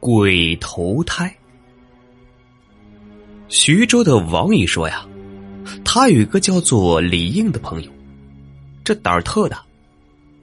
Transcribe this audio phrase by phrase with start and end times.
[0.00, 1.32] 鬼投胎。
[3.48, 5.06] 徐州的王姨说呀，
[5.84, 7.90] 他有一个叫做李应的朋友，
[8.82, 9.62] 这胆儿特大，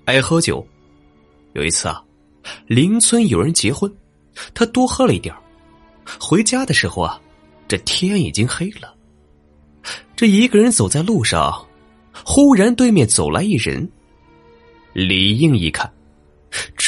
[0.05, 0.65] 爱喝酒。
[1.53, 2.03] 有一次啊，
[2.67, 3.91] 邻村有人结婚，
[4.53, 5.33] 他多喝了一点
[6.19, 7.19] 回家的时候啊，
[7.67, 8.93] 这天已经黑了。
[10.15, 11.65] 这一个人走在路上，
[12.23, 13.89] 忽然对面走来一人。
[14.93, 15.91] 李应一看，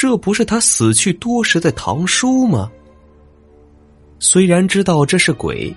[0.00, 2.72] 这不是他死去多时的堂叔吗？
[4.18, 5.76] 虽然知道这是鬼。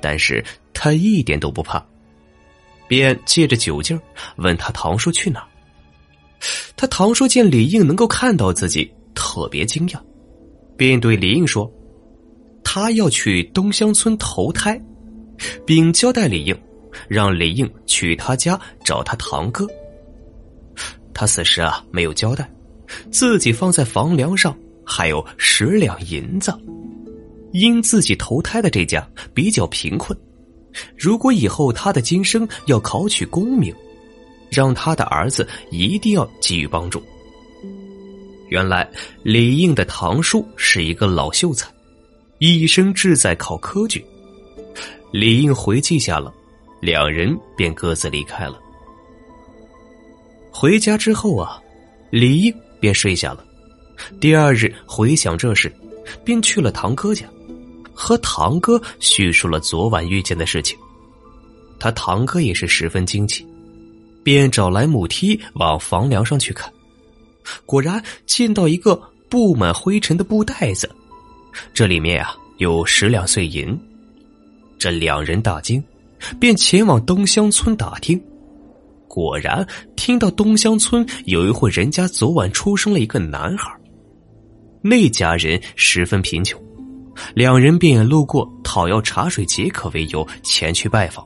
[0.00, 1.80] 但是他一点都不怕，
[2.88, 3.96] 便借着酒劲
[4.38, 5.46] 问他堂叔去哪
[6.76, 10.00] 他堂叔见李应能够看到自己，特别惊讶，
[10.76, 11.72] 便对李应说
[12.64, 14.76] ：“他要去东乡村投胎，
[15.64, 16.60] 并交代李应，
[17.06, 19.64] 让李应去他家找他堂哥。
[21.14, 22.50] 他此时啊没有交代，
[23.10, 26.52] 自己放在房梁上还有十两银子。”
[27.52, 30.16] 因自己投胎的这家比较贫困，
[30.96, 33.74] 如果以后他的今生要考取功名，
[34.48, 37.02] 让他的儿子一定要给予帮助。
[38.50, 38.88] 原来
[39.24, 41.68] 李应的堂叔是一个老秀才，
[42.38, 44.04] 一生志在考科举。
[45.10, 46.32] 李应回记下了，
[46.80, 48.60] 两人便各自离开了。
[50.52, 51.60] 回家之后啊，
[52.10, 53.44] 李应便睡下了。
[54.18, 55.70] 第二日回想这事，
[56.24, 57.26] 便去了堂哥家。
[57.92, 60.78] 和堂哥叙述了昨晚遇见的事情，
[61.78, 63.46] 他堂哥也是十分惊奇，
[64.24, 66.72] 便找来木梯往房梁上去看，
[67.66, 70.90] 果然见到一个布满灰尘的布袋子，
[71.74, 73.78] 这里面啊有十两碎银。
[74.78, 75.84] 这两人大惊，
[76.40, 78.18] 便前往东乡村打听，
[79.08, 79.66] 果然
[80.00, 83.70] 听到东乡村有一户人家昨晚出生了一个男孩，
[84.80, 86.58] 那家人十分贫穷。
[87.34, 91.22] 两人便路过讨要茶水解渴为由前去拜访，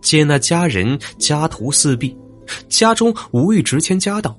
[0.00, 2.16] 见那家人家徒四壁，
[2.68, 4.32] 家中无一值钱家当，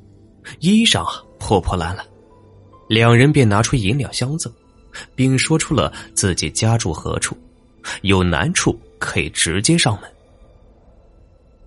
[0.61, 1.05] 衣裳
[1.37, 2.05] 破破烂烂，
[2.87, 4.49] 两人便拿出银两相赠，
[5.15, 7.35] 并说出了自己家住何处，
[8.03, 10.09] 有难处可以直接上门。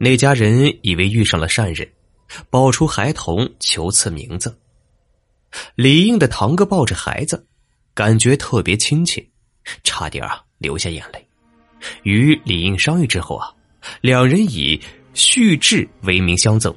[0.03, 1.87] 那家人以为遇上了善人，
[2.49, 4.59] 抱出孩童求赐名字。
[5.75, 7.47] 李应的堂哥抱着孩子。
[7.93, 9.23] 感觉特别亲切，
[9.83, 11.29] 差点啊流下眼泪。
[12.05, 13.53] 与李应商议之后啊，
[14.01, 14.81] 两人以
[15.13, 16.75] 续志为名相赠，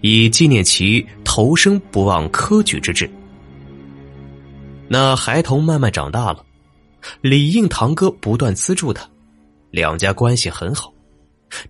[0.00, 3.10] 以纪念其投生不忘科举之志。
[4.88, 6.46] 那孩童慢慢长大了，
[7.20, 9.06] 李应堂哥不断资助他，
[9.72, 10.93] 两家关系很好。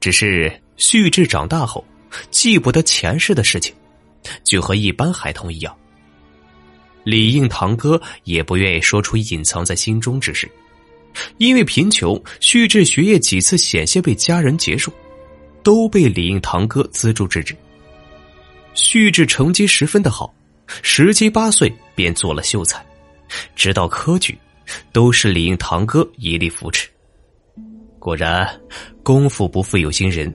[0.01, 1.85] 只是旭志长大后
[2.31, 3.75] 记不得前世的事情，
[4.45, 5.77] 就和一般孩童一样。
[7.05, 10.51] 李应堂哥也不愿意说出隐藏在心中之事，
[11.37, 14.93] 因为贫穷，旭志学业几次险些被家人结束，
[15.63, 17.55] 都被李应堂哥资助制止。
[18.73, 20.35] 旭志成绩十分的好，
[20.83, 22.85] 十七八岁便做了秀才，
[23.55, 24.39] 直到科举，
[24.91, 26.89] 都是李应堂哥一力扶持。
[28.05, 28.47] 果然，
[29.03, 30.31] 功夫不负有心人，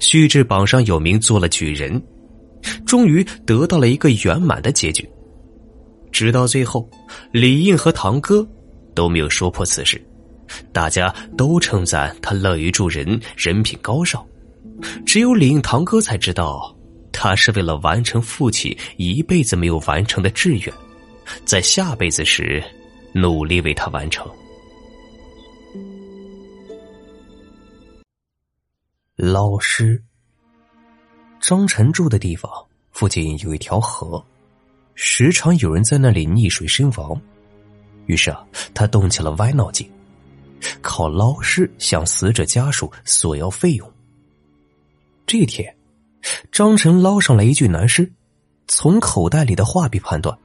[0.00, 1.98] 旭志榜上有名，做了举人，
[2.84, 5.08] 终于得到了一个圆满的结局。
[6.12, 6.86] 直到最后，
[7.32, 8.46] 李应和堂哥
[8.94, 9.98] 都没有说破此事，
[10.74, 14.22] 大家都称赞他乐于助人，人品高尚。
[15.06, 16.76] 只有李应堂哥才知道，
[17.12, 20.74] 他是为了完成父亲一辈子没有完成的志愿，
[21.46, 22.62] 在下辈子时
[23.14, 24.30] 努力为他完成。
[29.26, 30.00] 捞尸。
[31.40, 32.50] 张晨住的地方
[32.92, 34.24] 附近有一条河。
[34.94, 37.20] 时常有人在那里溺水身亡，
[38.06, 39.90] 于是啊，他动起了歪脑筋，
[40.80, 43.92] 靠捞尸向死者家属索要费用。
[45.26, 45.76] 这天，
[46.50, 48.10] 张晨捞上来一具男尸，
[48.68, 50.38] 从口袋里的画笔判断，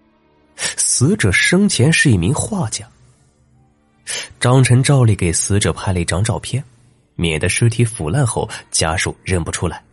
[0.58, 2.85] 死者生前是一名画家。
[4.38, 6.61] 张晨照例给死者拍了一张照片，
[7.16, 9.84] 免得尸体腐烂后家属认不出来。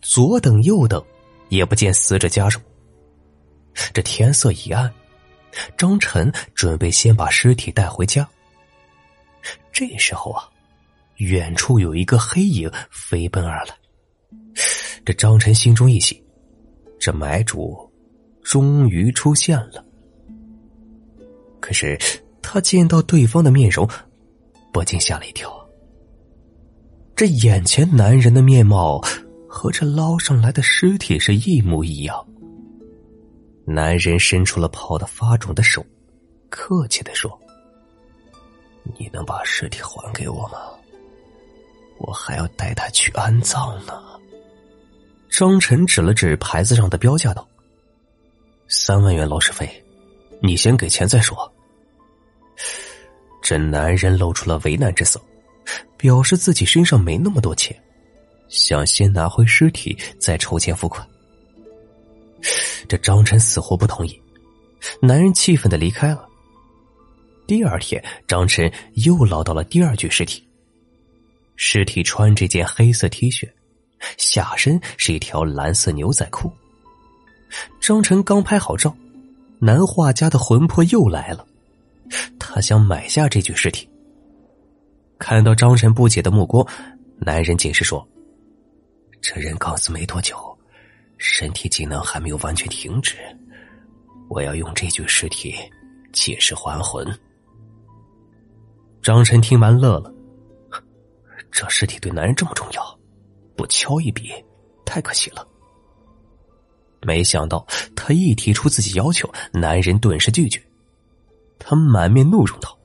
[0.00, 1.04] 左等右等，
[1.48, 2.60] 也不见死者家属。
[3.92, 4.92] 这天色已暗，
[5.76, 8.28] 张晨准备先把尸体带回家。
[9.72, 10.48] 这时候啊，
[11.16, 13.74] 远处有一个黑影飞奔而来。
[15.04, 16.22] 这张晨心中一喜，
[17.00, 17.92] 这买主
[18.42, 19.84] 终于出现了。
[21.60, 21.98] 可是
[22.40, 23.88] 他见到对方的面容，
[24.72, 25.63] 不禁吓了一跳。
[27.16, 29.00] 这眼前男人的面貌
[29.48, 32.26] 和这捞上来的尸体是一模一样。
[33.64, 35.84] 男人伸出了泡的发肿的手，
[36.50, 37.38] 客气的说
[38.98, 40.58] ：“你能把尸体还给我吗？
[41.98, 44.02] 我还要带他去安葬呢。”
[45.30, 47.46] 张晨指了指牌子上的标价道
[48.66, 49.68] ：“三万元劳尸费，
[50.42, 51.50] 你先给钱再说。”
[53.40, 55.20] 这男人露出了为难之色，
[56.04, 57.74] 表示自己身上没那么多钱，
[58.48, 61.08] 想先拿回尸体再筹钱付款。
[62.86, 64.20] 这张晨死活不同意，
[65.00, 66.28] 男人气愤的离开了。
[67.46, 70.46] 第二天，张晨又捞到了第二具尸体。
[71.56, 73.48] 尸体穿这件黑色 T 恤，
[74.18, 76.52] 下身是一条蓝色牛仔裤。
[77.80, 78.94] 张晨刚拍好照，
[79.58, 81.46] 男画家的魂魄又来了，
[82.38, 83.88] 他想买下这具尸体。
[85.24, 86.62] 看到张晨不解的目光，
[87.16, 88.06] 男人解释说
[89.22, 90.36] ：“这人刚死没多久。”
[91.16, 93.16] 身体机能还没有完全停止，
[94.28, 95.54] 我要用这具尸体
[96.12, 97.06] 借尸还魂。
[99.00, 100.12] 张晨听完乐了，
[101.50, 102.98] 这尸体对男人这么重要，
[103.56, 104.30] 不敲一笔
[104.84, 105.48] 太可惜了。
[107.00, 107.66] 没想到
[107.96, 110.62] 他一提出自己要求，男人顿时拒绝。
[111.58, 112.78] 他满面怒容道：“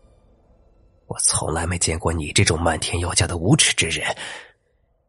[1.10, 4.16] 我从来没见过你这种漫天要价的无耻之人，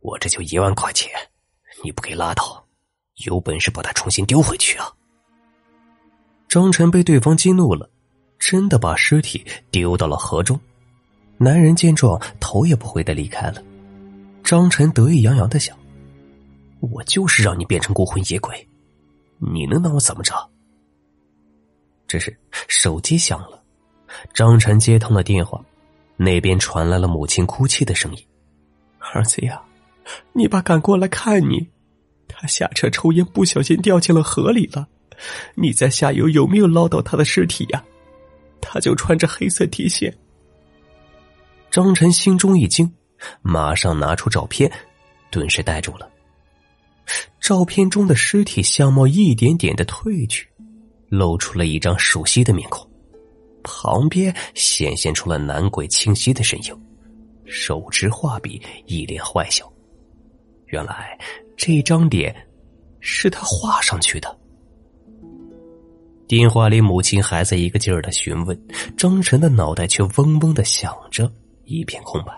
[0.00, 1.11] 我这就一万块钱，
[1.85, 2.67] 你不给拉倒。”
[3.26, 4.91] 有本事把他重新丢回去啊！
[6.49, 7.91] 张晨被对方激怒了，
[8.38, 10.58] 真的把尸体丢到了河中。
[11.37, 13.62] 男人见状，头也不回的离开了。
[14.43, 15.79] 张晨得意洋洋的想
[16.81, 18.67] ：“我就是让你变成孤魂野鬼，
[19.38, 20.35] 你能拿我怎么着？”
[22.08, 22.35] 这时
[22.69, 23.62] 手机响了，
[24.32, 25.62] 张晨接通了电话，
[26.22, 28.22] 那边传来了母亲哭泣的声音
[29.00, 29.58] ：“儿子呀，
[30.34, 31.67] 你爸赶过来看你。”
[32.28, 34.87] 他下车抽烟，不小心掉进了河里了。
[35.55, 37.82] 你在下游有没有捞到他的尸体呀？
[38.61, 40.12] 他就穿着黑色 T 恤。
[41.70, 42.93] 张晨心中一惊，
[43.40, 44.70] 马上拿出照片，
[45.31, 46.06] 顿时呆住了。
[47.40, 50.46] 照片中的尸体相貌一点点的褪去，
[51.08, 52.87] 露出了一张熟悉的面孔，
[53.72, 56.76] 旁边显现出了男鬼清晰的身影，
[57.44, 59.70] 手持画笔，一脸坏笑。
[60.67, 61.17] 原来。
[61.62, 62.34] 这张脸
[63.00, 64.34] 是他画上去的。
[66.26, 68.58] 电话里，母亲还在一个劲儿的询问，
[68.96, 71.31] 张晨的脑袋却嗡嗡的响着，
[71.66, 72.32] 一片空白。